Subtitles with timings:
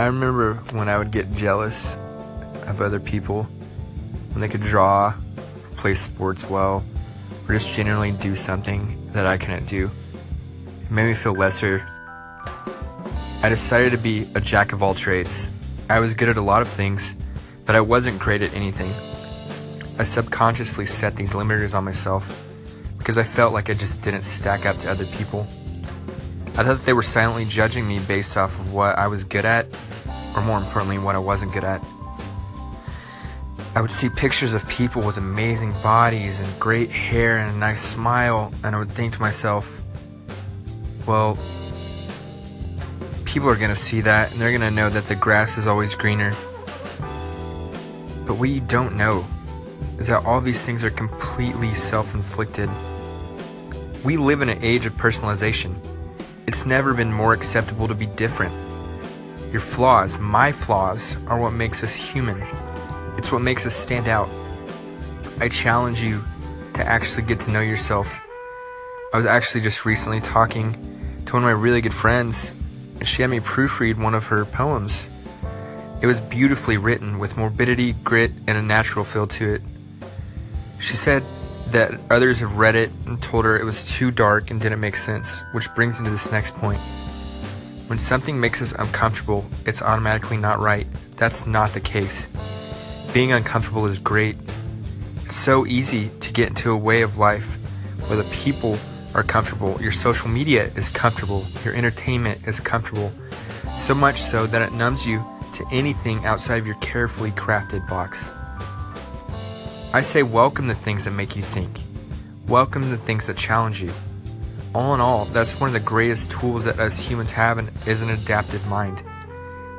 [0.00, 1.94] I remember when I would get jealous
[2.66, 3.42] of other people
[4.30, 6.82] when they could draw, or play sports well,
[7.46, 9.90] or just generally do something that I couldn't do.
[10.84, 11.86] It made me feel lesser.
[13.42, 15.52] I decided to be a jack of all trades.
[15.90, 17.14] I was good at a lot of things,
[17.66, 18.94] but I wasn't great at anything.
[19.98, 22.42] I subconsciously set these limiters on myself
[22.96, 25.46] because I felt like I just didn't stack up to other people.
[26.54, 29.44] I thought that they were silently judging me based off of what I was good
[29.44, 29.66] at,
[30.36, 31.82] or more importantly, what I wasn't good at.
[33.74, 37.82] I would see pictures of people with amazing bodies and great hair and a nice
[37.82, 39.80] smile, and I would think to myself,
[41.06, 41.38] well,
[43.24, 45.68] people are going to see that and they're going to know that the grass is
[45.68, 46.30] always greener.
[48.26, 49.24] But what you don't know
[49.98, 52.68] is that all these things are completely self inflicted.
[54.04, 55.76] We live in an age of personalization.
[56.50, 58.52] It's never been more acceptable to be different.
[59.52, 62.42] Your flaws, my flaws, are what makes us human.
[63.16, 64.28] It's what makes us stand out.
[65.38, 66.24] I challenge you
[66.74, 68.12] to actually get to know yourself.
[69.14, 70.72] I was actually just recently talking
[71.26, 72.52] to one of my really good friends,
[72.98, 75.08] and she had me proofread one of her poems.
[76.02, 79.62] It was beautifully written with morbidity, grit, and a natural feel to it.
[80.80, 81.22] She said
[81.72, 84.96] that others have read it and told her it was too dark and didn't make
[84.96, 86.80] sense, which brings me to this next point.
[87.86, 90.86] When something makes us uncomfortable, it's automatically not right.
[91.16, 92.26] That's not the case.
[93.12, 94.36] Being uncomfortable is great.
[95.24, 97.56] It's so easy to get into a way of life
[98.06, 98.78] where the people
[99.14, 103.12] are comfortable, your social media is comfortable, your entertainment is comfortable,
[103.76, 108.28] so much so that it numbs you to anything outside of your carefully crafted box.
[109.92, 111.80] I say welcome the things that make you think.
[112.46, 113.92] Welcome the things that challenge you.
[114.72, 118.00] All in all, that's one of the greatest tools that us humans have and is
[118.00, 119.02] an adaptive mind.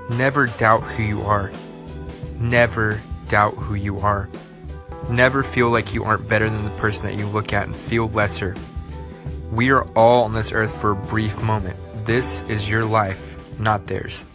[0.10, 1.50] Never doubt who you are.
[2.38, 4.28] Never doubt who you are.
[5.10, 8.10] Never feel like you aren't better than the person that you look at and feel
[8.10, 8.54] lesser.
[9.50, 11.78] We are all on this earth for a brief moment.
[12.06, 14.26] This is your life, not theirs.